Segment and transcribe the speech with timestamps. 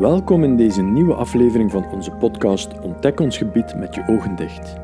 [0.00, 4.74] Welkom in deze nieuwe aflevering van onze podcast Ontdek ons gebied met je ogen dicht.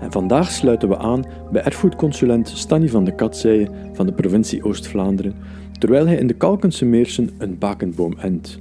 [0.00, 5.34] En vandaag sluiten we aan bij erfgoedconsulent Stanny van de Katzeijen van de provincie Oost-Vlaanderen,
[5.78, 8.58] terwijl hij in de Kalkense Meersen een bakenboom ent.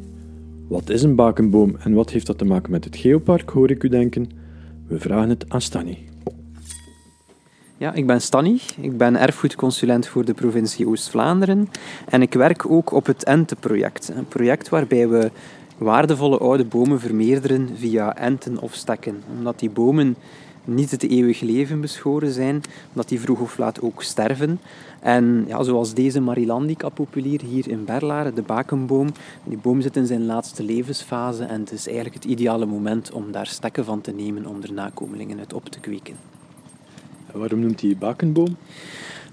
[0.67, 3.83] Wat is een bakenboom en wat heeft dat te maken met het geopark, hoor ik
[3.83, 4.29] u denken?
[4.87, 5.97] We vragen het aan Stanny.
[7.77, 8.59] Ja, ik ben Stanny.
[8.81, 11.69] Ik ben erfgoedconsulent voor de provincie Oost-Vlaanderen.
[12.09, 14.11] En ik werk ook op het Ente-project.
[14.15, 15.31] Een project waarbij we
[15.77, 19.23] waardevolle oude bomen vermeerderen via enten of stekken.
[19.37, 20.15] Omdat die bomen
[20.67, 24.59] niet het eeuwig leven beschoren zijn, omdat die vroeg of laat ook sterven.
[24.99, 29.07] En ja, zoals deze Marilandica populier hier in Berlaren, de bakenboom.
[29.43, 33.31] Die boom zit in zijn laatste levensfase en het is eigenlijk het ideale moment om
[33.31, 36.15] daar stekken van te nemen om er nakomelingen uit op te kweken.
[37.31, 38.57] waarom noemt hij bakenboom?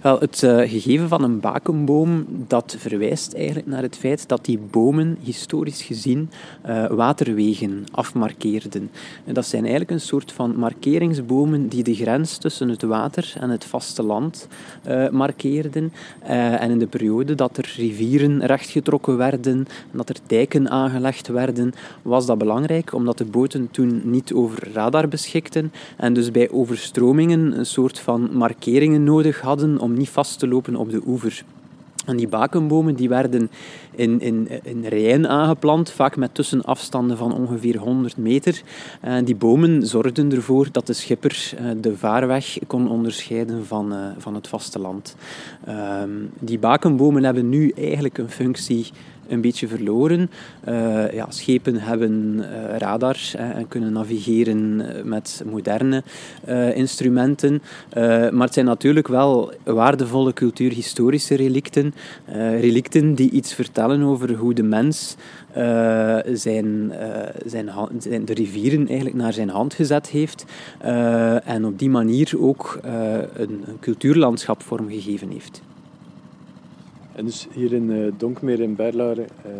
[0.05, 4.59] Wel, het uh, gegeven van een bakenboom dat verwijst eigenlijk naar het feit dat die
[4.59, 6.31] bomen historisch gezien
[6.67, 8.91] uh, waterwegen afmarkeerden.
[9.25, 13.51] En dat zijn eigenlijk een soort van markeringsbomen die de grens tussen het water en
[13.51, 14.49] het vasteland
[14.89, 15.93] uh, markeerden.
[16.23, 21.73] en in de periode dat er rivieren rechtgetrokken werden en dat er dijken aangelegd werden,
[22.03, 27.59] was dat belangrijk omdat de boten toen niet over radar beschikten en dus bij overstromingen
[27.59, 31.45] een soort van markeringen nodig hadden om niet vast te lopen op de oever.
[32.05, 33.51] En die bakenbomen die werden
[33.91, 38.63] in, in, in rijen aangeplant, vaak met tussenafstanden van ongeveer 100 meter.
[39.01, 43.99] En die bomen zorgden ervoor dat de schipper eh, de vaarweg kon onderscheiden van, uh,
[44.19, 45.17] van het vasteland.
[45.69, 48.91] Um, die bakenbomen hebben nu eigenlijk een functie
[49.29, 50.31] een beetje verloren.
[50.69, 56.03] Uh, ja, schepen hebben uh, radar en kunnen navigeren met moderne
[56.75, 57.63] instrumenten.
[58.33, 61.95] maar het zijn natuurlijk wel waardevolle cultuurhistorische relicten.
[62.61, 65.17] relicten die iets vertellen over hoe de mens
[66.33, 66.93] zijn,
[67.47, 70.45] zijn, zijn, de rivieren eigenlijk naar zijn hand gezet heeft.
[71.45, 72.81] en op die manier ook
[73.37, 75.63] een cultuurlandschap vormgegeven heeft.
[77.15, 79.53] En dus hier in uh, Donkmeer in Berlaren, uh,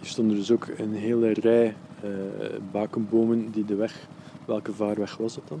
[0.00, 1.74] hier stonden dus ook een hele rij
[2.04, 2.10] uh,
[2.72, 4.08] bakenbomen die de weg
[4.44, 5.60] Welke vaarweg was het dan?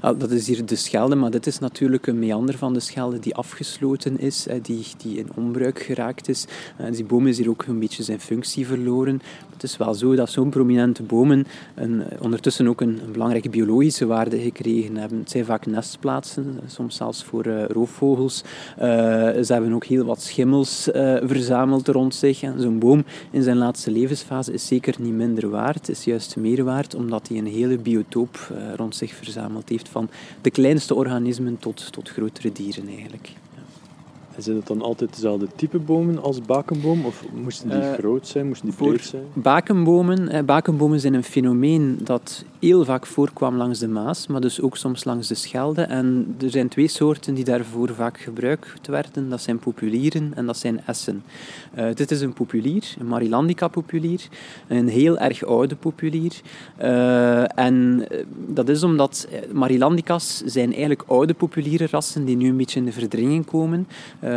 [0.00, 3.18] Ah, dat is hier de Schelde, maar dit is natuurlijk een meander van de Schelde
[3.18, 6.44] die afgesloten is, die, die in onbruik geraakt is.
[6.90, 9.20] Die boom is hier ook een beetje zijn functie verloren.
[9.52, 14.40] Het is wel zo dat zo'n prominente bomen een, ondertussen ook een, belangrijke biologische waarde
[14.40, 15.18] gekregen hebben.
[15.18, 18.42] Het zijn vaak nestplaatsen, soms zelfs voor roofvogels.
[18.78, 20.88] Ze hebben ook heel wat schimmels
[21.22, 22.38] verzameld rond zich.
[22.56, 26.94] Zo'n boom in zijn laatste levensfase is zeker niet minder waard, is juist meer waard,
[26.94, 29.14] omdat hij een hele bio biotoop rond zich
[29.68, 30.10] heeft, van
[30.40, 33.32] de kleinste organismen tot, tot grotere dieren eigenlijk.
[34.40, 37.04] En zijn het dan altijd dezelfde type bomen als bakenboom?
[37.04, 39.22] Of moesten die uh, groot zijn, moesten die breed zijn?
[39.32, 44.60] Bakenbomen, eh, bakenbomen zijn een fenomeen dat heel vaak voorkwam langs de Maas, maar dus
[44.60, 45.82] ook soms langs de Schelde.
[45.82, 49.28] En er zijn twee soorten die daarvoor vaak gebruikt werden.
[49.28, 51.22] Dat zijn populieren en dat zijn essen.
[51.78, 54.28] Uh, dit is een populier, een Marilandica populier,
[54.68, 56.40] een heel erg oude populier.
[56.82, 58.06] Uh, en
[58.46, 62.92] dat is omdat Marilandicas zijn eigenlijk oude populiere rassen die nu een beetje in de
[62.92, 63.88] verdringing komen.
[64.24, 64.29] Uh,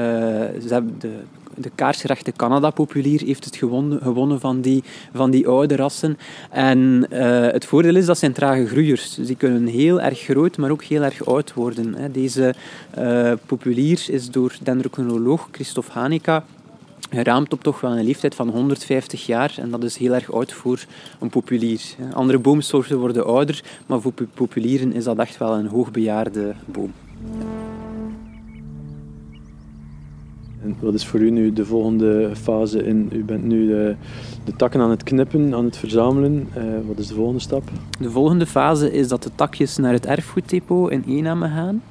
[0.69, 1.19] hebben de
[1.55, 4.83] de kaarsrechte Canada-populier heeft het gewonnen, gewonnen van, die,
[5.13, 6.17] van die oude rassen.
[6.49, 9.15] En uh, het voordeel is dat zijn trage groeiers.
[9.15, 11.95] Dus die kunnen heel erg groot, maar ook heel erg oud worden.
[11.95, 12.11] Hè.
[12.11, 12.55] Deze
[12.97, 16.43] uh, populier is door dendrochronoloog Christophe Hanika
[17.09, 19.53] geraamd op toch wel een leeftijd van 150 jaar.
[19.57, 20.85] En dat is heel erg oud voor
[21.19, 21.81] een populier.
[22.13, 26.93] Andere boomsoorten worden ouder, maar voor populieren is dat echt wel een hoogbejaarde boom.
[30.63, 33.09] En wat is voor u nu de volgende fase in?
[33.13, 33.95] U bent nu de,
[34.43, 36.47] de takken aan het knippen, aan het verzamelen.
[36.57, 37.63] Uh, wat is de volgende stap?
[37.99, 41.81] De volgende fase is dat de takjes naar het erfgoeddepot in Ename gaan.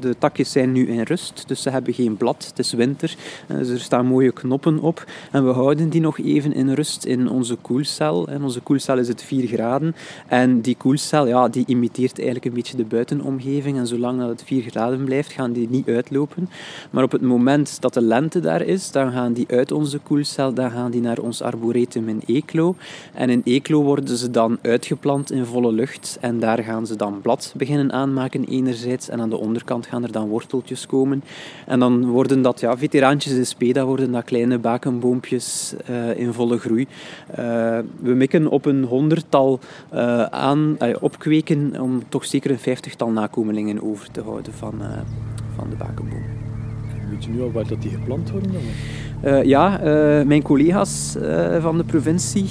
[0.00, 2.46] De takjes zijn nu in rust, dus ze hebben geen blad.
[2.48, 3.16] Het is winter,
[3.46, 5.04] dus er staan mooie knoppen op.
[5.32, 8.28] En we houden die nog even in rust in onze koelcel.
[8.28, 9.94] En onze koelcel is het 4 graden.
[10.26, 13.78] En die koelcel ja, die imiteert eigenlijk een beetje de buitenomgeving.
[13.78, 16.48] En zolang dat het 4 graden blijft, gaan die niet uitlopen.
[16.90, 20.54] Maar op het moment dat de lente daar is, dan gaan die uit onze koelcel,
[20.54, 22.74] dan gaan die naar ons arboretum in Eeklo.
[23.12, 26.18] En in Eeklo worden ze dan uitgeplant in volle lucht.
[26.20, 29.08] En daar gaan ze dan blad beginnen aanmaken enerzijds.
[29.08, 31.22] En aan de onderkant onderkant gaan er dan worteltjes komen.
[31.66, 36.58] En dan worden dat ja, veteraantjes in speda, worden dat kleine bakenboompjes uh, in volle
[36.58, 36.86] groei.
[37.30, 37.36] Uh,
[38.00, 39.60] we mikken op een honderdtal
[39.94, 44.74] uh, aan, opkweken om toch zeker een vijftigtal nakomelingen over te houden van,
[45.56, 46.22] van de bakenboom.
[47.10, 48.50] Weet je nu al waar dat die geplant worden?
[49.26, 52.46] Uh, ja, uh, mijn collega's uh, van de provincie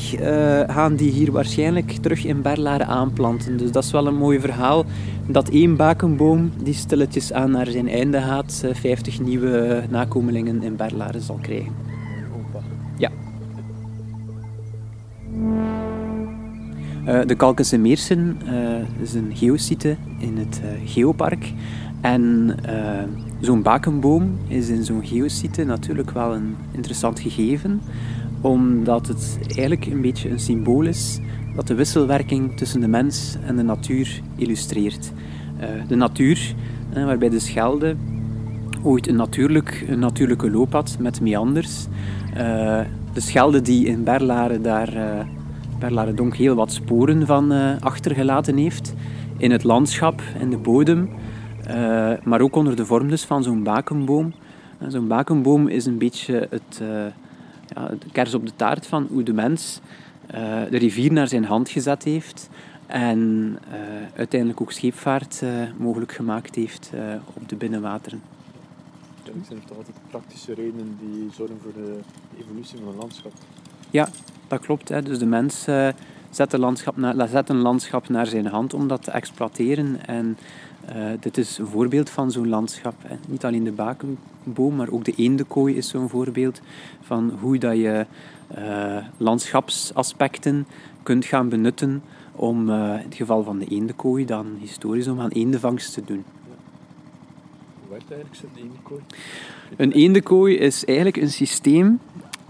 [0.67, 3.57] gaan die hier waarschijnlijk terug in Berlaren aanplanten.
[3.57, 4.85] Dus dat is wel een mooi verhaal.
[5.27, 11.21] Dat één bakenboom die stilletjes aan naar zijn einde gaat, 50 nieuwe nakomelingen in Berlaren
[11.21, 11.71] zal krijgen.
[12.97, 13.11] Ja.
[17.25, 18.37] de Kalkense Meersen
[19.01, 21.53] is een geosite in het Geopark.
[22.05, 22.55] En
[23.39, 27.81] Zo'n bakenboom is in zo'n geosite natuurlijk wel een interessant gegeven,
[28.41, 31.19] omdat het eigenlijk een beetje een symbool is
[31.55, 35.11] dat de wisselwerking tussen de mens en de natuur illustreert.
[35.59, 36.55] Uh, de natuur,
[36.97, 37.95] uh, waarbij de Schelde
[38.83, 41.87] ooit een, natuurlijk, natuurlijke loop had met meanders.
[43.13, 44.93] De Schelde die in Berlaren daar,
[45.79, 48.93] Berlare Donk heel wat sporen van achtergelaten heeft
[49.37, 51.09] in het landschap en de bodem.
[51.67, 54.33] Uh, maar ook onder de vorm dus van zo'n bakenboom.
[54.81, 56.87] Uh, zo'n bakenboom is een beetje het, uh,
[57.67, 59.79] ja, de kers op de taart van hoe de mens
[60.69, 62.49] de rivier naar zijn hand gezet heeft
[62.85, 63.57] en
[64.15, 65.41] uiteindelijk ook scheepvaart
[65.77, 66.91] mogelijk gemaakt heeft
[67.33, 68.21] op de binnenwateren.
[69.23, 71.99] Ja, er zijn toch altijd praktische redenen die zorgen voor de
[72.39, 73.31] evolutie van een landschap.
[73.89, 74.07] Ja,
[74.47, 74.89] dat klopt.
[74.89, 75.01] Hè.
[75.01, 75.63] Dus de mens
[76.29, 80.37] zet, een landschap naar, zet een landschap naar zijn hand om dat te exploiteren en
[80.89, 82.95] uh, dit is een voorbeeld van zo'n landschap.
[83.03, 83.15] Hè.
[83.27, 86.61] Niet alleen de bakenboom, maar ook de eendenkooi is zo'n voorbeeld
[87.01, 88.05] van hoe dat je
[88.57, 90.67] uh, landschapsaspecten
[91.03, 92.01] kunt gaan benutten
[92.31, 96.23] om, uh, in het geval van de eendenkooi, dan historisch om aan eendevangst te doen.
[97.81, 99.01] Hoe werkt eigenlijk zo'n eendenkooi?
[99.77, 101.99] Een eendenkooi is eigenlijk een systeem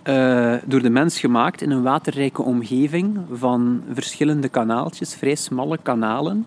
[0.08, 6.46] uh, door de mens gemaakt in een waterrijke omgeving van verschillende kanaaltjes, vrij smalle kanalen.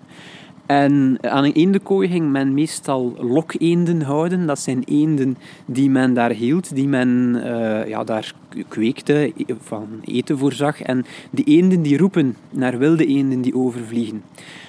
[0.69, 4.47] En aan een eendenkooi ging men meestal lokeenden houden.
[4.47, 5.37] Dat zijn eenden
[5.67, 8.35] die men daar hield, die men uh, ja, daar
[8.69, 10.83] kweekte, van eten voorzag.
[10.83, 14.23] En die eenden die roepen naar wilde eenden die overvliegen.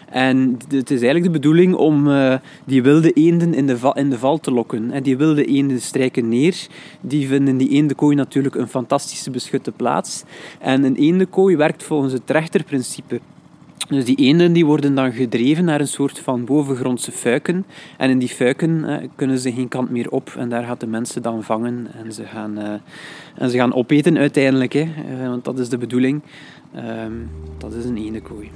[0.09, 2.35] En het is eigenlijk de bedoeling om uh,
[2.65, 4.91] die wilde eenden in de, val, in de val te lokken.
[4.91, 6.67] En die wilde eenden strijken neer.
[7.01, 10.23] Die vinden die eendenkooi natuurlijk een fantastische beschutte plaats.
[10.59, 13.19] En een eendenkooi werkt volgens het rechterprincipe.
[13.87, 17.65] Dus die eenden die worden dan gedreven naar een soort van bovengrondse fuiken.
[17.97, 20.35] En in die fuiken eh, kunnen ze geen kant meer op.
[20.37, 22.73] En daar gaat de mensen dan vangen en ze gaan, uh,
[23.35, 24.73] en ze gaan opeten uiteindelijk.
[24.73, 24.81] Hè.
[24.81, 26.21] Uh, want dat is de bedoeling.
[26.73, 27.13] Ehm,
[27.57, 28.51] dat is een eendenkooi.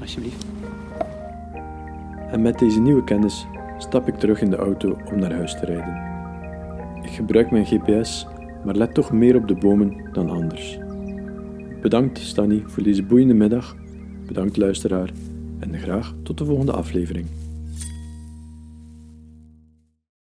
[0.00, 0.44] Alsjeblieft.
[2.30, 3.46] En met deze nieuwe kennis
[3.78, 6.08] stap ik terug in de auto om naar huis te rijden.
[7.02, 8.26] Ik gebruik mijn GPS,
[8.64, 10.78] maar let toch meer op de bomen dan anders.
[11.80, 13.76] Bedankt Stanny voor deze boeiende middag.
[14.26, 15.10] Bedankt luisteraar
[15.58, 17.26] en graag tot de volgende aflevering.